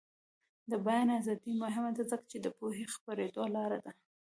[0.69, 3.91] د بیان ازادي مهمه ده ځکه چې د پوهې خپریدو لاره ده.